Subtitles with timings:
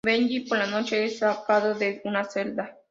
[0.03, 2.75] Bellick por la noche es sacado de su celda.